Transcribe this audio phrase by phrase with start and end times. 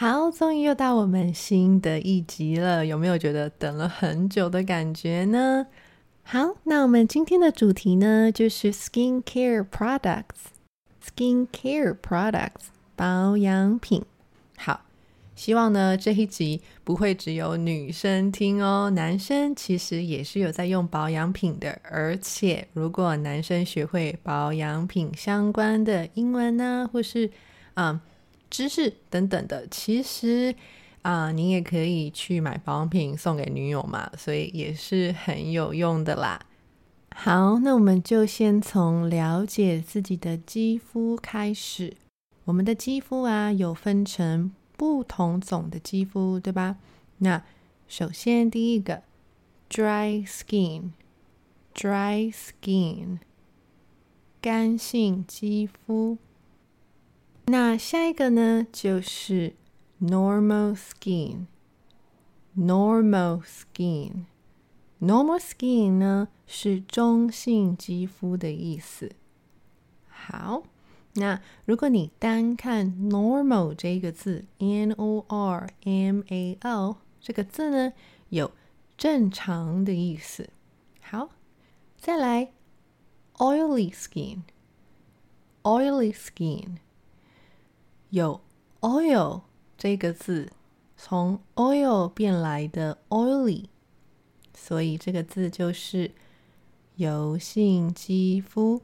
[0.00, 5.66] 好，终于又到我们新的一集了，有没有觉得等了很久的感觉呢？
[6.22, 14.02] 好，那我们今天的主题呢，就是 skin care products，skin care products 保养品。
[14.56, 14.86] 好，
[15.36, 27.30] 希望呢这一集不会只有女生听哦，男生其实也是有在用保养品的，而且如果男生学会保养品相关的英文呢，或是
[27.74, 28.00] 嗯。
[28.50, 30.54] 知识等等的，其实
[31.02, 36.40] 啊，你也可以去买保养品送给女友嘛，所以也是很有用的啦。
[37.14, 41.96] 好，那我们就先从了解自己的肌肤开始。
[42.44, 46.76] 我们的肌肤啊，有分成不同种的肌肤，对吧？
[47.18, 47.42] 那
[47.86, 49.02] 首先第一个
[49.68, 50.92] ，dry skin，dry
[52.32, 53.18] skin，
[54.40, 56.18] 干性肌肤。
[57.50, 59.54] 那下一个呢，就是
[60.00, 61.46] normal skin。
[62.56, 64.26] normal skin。
[65.00, 69.10] normal skin 呢是中性肌肤的意思。
[70.06, 70.62] 好，
[71.14, 77.92] 那如果你单看 normal 这个字，n o r m a l 这个字呢，
[78.28, 78.52] 有
[78.96, 80.50] 正常的意思。
[81.00, 81.30] 好，
[81.98, 82.52] 再来
[83.38, 84.42] oily skin。
[85.64, 86.76] oily skin。
[88.10, 88.40] 有
[88.80, 89.40] oil
[89.78, 90.50] 这个字，
[90.96, 93.64] 从 oil 变来的 oily，
[94.52, 96.10] 所以这个字就是
[96.96, 98.82] 油性肌肤。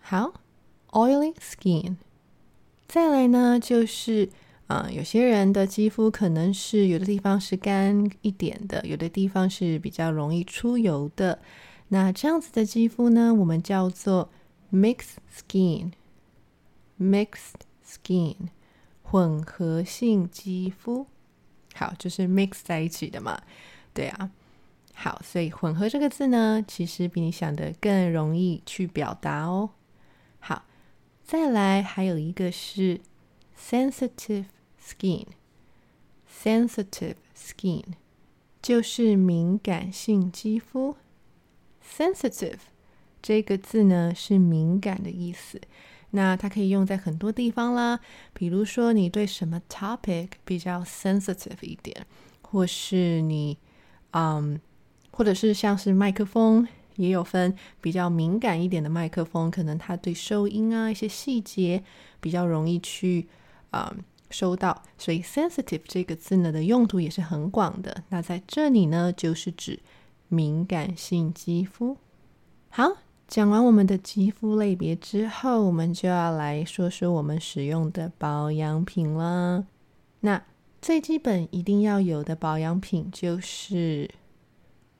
[0.00, 0.32] 好
[0.90, 1.96] ，oily skin。
[2.86, 4.30] 再来呢，就是
[4.68, 11.40] 啊，有些人的肌肤可能是有的地方是干一点的，有的地方是比较容易出油的。
[11.88, 14.30] 那这样子的肌肤呢，我们叫做
[14.72, 17.66] mixed skin，mixed。
[17.92, 18.36] Skin
[19.02, 21.06] 混合性肌肤，
[21.74, 23.42] 好，就是 mix 在一起的嘛，
[23.92, 24.30] 对啊，
[24.94, 29.70] 好，所以混合这个字呢，其实比你想的更容易去表达哦。
[30.38, 30.64] 好，
[31.22, 33.00] 再来还有一个是
[33.58, 34.46] sensitive
[34.82, 37.84] skin，sensitive skin
[38.62, 40.96] 就是敏感性肌肤
[41.84, 42.60] ，sensitive
[43.20, 45.60] 这个字呢是敏感的意思。
[46.14, 47.98] 那它可以用在很多地方啦，
[48.34, 52.06] 比如说你对什么 topic 比较 sensitive 一点，
[52.42, 53.56] 或是你，
[54.12, 54.60] 嗯，
[55.10, 61.82] 或者是像是麦克风也有分比较敏感一点的麦克风，可能它对收音啊一些细节
[62.20, 63.26] 比较容易去
[63.70, 63.94] 啊
[64.28, 68.04] 收到，所以 sensitive 这个字呢的用途也是很广的。
[68.10, 69.80] 那在这里呢，就是指
[70.28, 71.96] 敏感性肌肤。
[72.68, 72.98] 好。
[73.32, 79.64] 讲完我们的肌肤类别之后，我们就要来说说我们使用的保养品了。
[80.20, 80.44] 那
[80.82, 84.10] 最基本一定要有的保养品就是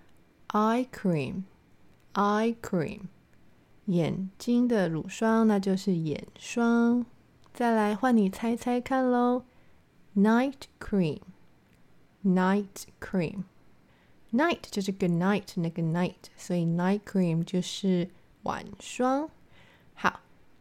[0.48, 3.00] eye cream，eye cream，
[3.84, 7.04] 眼睛的乳霜，那就是眼霜。
[7.52, 9.44] 再来换你猜猜看喽
[10.16, 12.64] ，night cream，night
[12.98, 18.08] cream，night 就是 good night 那个 night，所以 night cream 就是
[18.44, 19.28] 晚霜。
[19.92, 20.20] 好，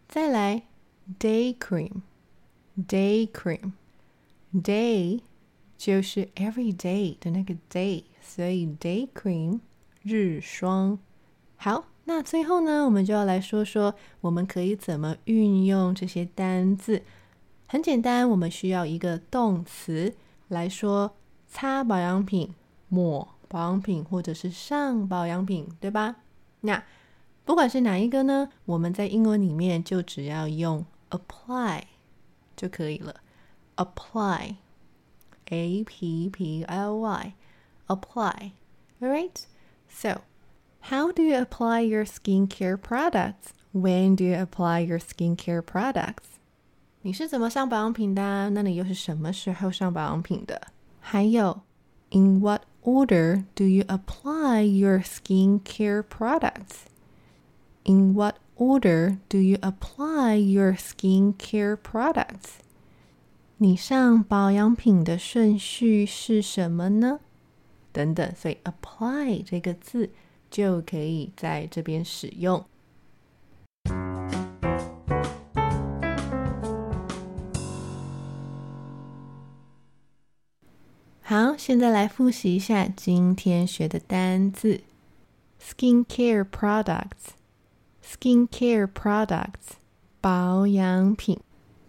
[0.10, 0.64] 再来
[1.18, 2.02] day cream
[2.76, 5.22] Day cream，day
[5.78, 9.60] 就是 every day 的那个 day，所以 day cream
[10.02, 11.00] 日霜。
[11.56, 11.86] 好。
[12.06, 17.02] 那最后呢，我们就要来说说，我们可以怎么运用这些单字。
[17.66, 20.14] 很简单，我们需要一个动词
[20.50, 21.16] 来说
[21.48, 22.54] 擦保养品、
[22.90, 26.18] 抹保养品或者是上保养品，对吧？
[26.60, 26.84] 那
[27.46, 31.84] 不管是哪一个呢，我们在英文里面就只要用 apply
[32.57, 33.15] 就可以了。
[33.77, 38.53] apply，a p p l y，apply，all
[39.01, 40.23] right？So
[40.91, 43.53] How do you apply your skincare products?
[43.73, 46.39] When do you apply your skincare products?
[47.03, 48.51] 你是怎么上保养品的？
[48.51, 50.69] 那你又是什么时候上保养品的？
[51.01, 51.63] 还有，
[52.11, 56.87] In what order do you apply your skincare products?
[57.86, 62.60] In what order do you apply your skincare products?
[63.58, 67.20] 你上保养品的顺序是什么呢？
[67.92, 70.10] 等等，所以 apply 这个字。
[70.54, 72.64] 就可以在这边使用。
[81.24, 84.82] 好，现在来复习一下今天学的单字
[85.60, 87.34] ：skincare products
[88.03, 89.77] products，skincare products，
[90.21, 91.39] 保养品；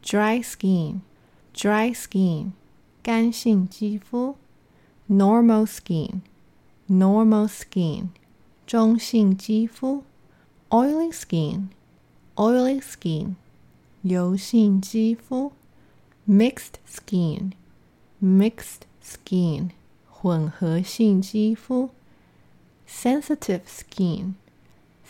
[0.04, 2.52] dry skin，dry skin，
[3.02, 4.36] 干性肌肤；
[5.08, 8.10] normal skin，normal skin。
[8.68, 10.04] 中性肌肤，
[10.70, 13.34] oily skin，oily skin，
[14.04, 15.54] 油性肌肤，
[16.28, 19.72] mixed skin，mixed skin，
[20.08, 21.90] 混合性肌肤，
[22.88, 23.62] sensitive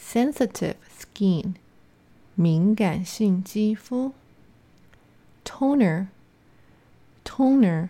[0.04, 1.56] skin，sensitive skin，
[2.36, 4.13] 敏感性肌肤，
[5.45, 7.89] toner，toner，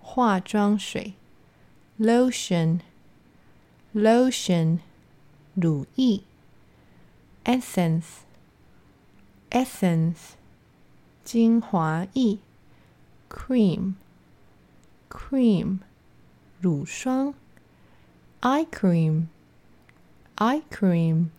[0.00, 1.14] 化妆水，
[1.98, 4.78] lotion。lotion
[5.54, 6.22] 乳液，
[7.44, 8.04] essence
[9.50, 10.34] essence
[11.24, 12.38] 精华液，
[13.28, 13.94] cream
[15.10, 15.80] cream
[16.60, 17.34] 乳霜，
[18.42, 19.26] eye cream
[20.36, 21.30] eye cream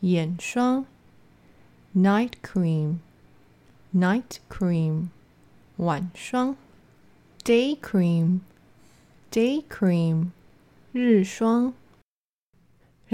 [0.00, 0.86] 眼霜，
[1.94, 3.00] night cream
[3.92, 5.08] night cream
[5.76, 6.56] 晚霜，
[7.44, 8.40] day cream
[9.30, 10.30] day cream
[10.92, 11.74] 日霜。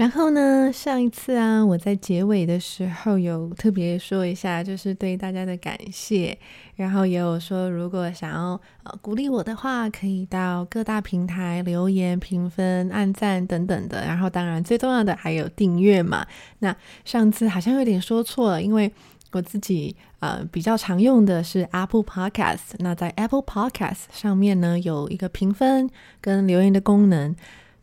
[0.00, 0.72] 然后呢？
[0.72, 6.38] 上一次啊，我在结尾的时候有特别说一下，就是对大家的感谢。
[6.74, 14.02] 然后也有说，如果想要呃鼓励我的话，可以到各大平台留言、评分、按赞等等的。
[14.06, 16.26] 然后当然最重要的还有订阅嘛。
[16.60, 16.74] 那
[17.04, 18.90] 上次好像有点说错了，因为
[19.32, 22.72] 我自己呃比较常用的是 Apple Podcast。
[22.78, 25.90] 那在 Apple Podcast 上面呢，有一个评分
[26.22, 27.36] 跟留言的功能。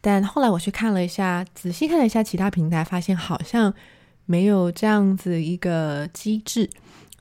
[0.07, 3.73] 但后来我去看了一下，仔细看了一下其他平台，发现好像
[4.25, 6.69] 没有这样子一个机制，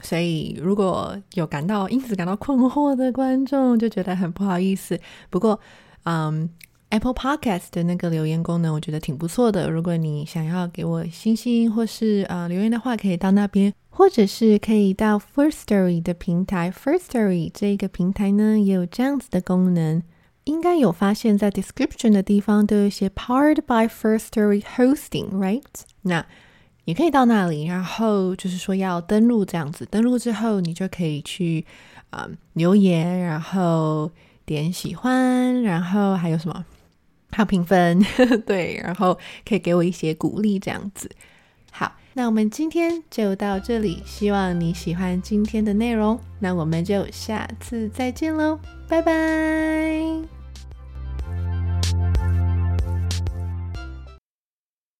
[0.01, 5.01] 所以如果有感到因此感到困惑的观众，就觉得很不好意思。
[5.31, 5.59] 不过，
[6.05, 6.49] 嗯
[6.91, 9.69] ，Apple Podcast 的那个留言功能，我觉得挺不错的。
[9.69, 20.05] 如果你想要给我星星或是呃留言的话，可以到那边，或者是可以到 First Story 的平台，First Story 这个平台呢也有这样子的功能。
[20.47, 25.63] 应该有发现，在 description 的地方都有一些 powered by First Story Hosting，right？
[26.03, 26.25] 那
[26.85, 29.85] 你可以到那里，然后就是说要登录这样子。
[29.85, 31.67] 登录之后，你就可以去
[32.11, 34.11] 啊留言，然后
[34.45, 36.65] 点喜欢，然后还有什么？
[37.33, 38.01] 还有评分，
[38.47, 41.11] 对，然后可以给我一些鼓励这样子。
[41.73, 46.19] 好，那我们今天就到这里，希望你喜欢今天的内容。
[46.39, 50.36] 那我们就下次再见喽，拜拜。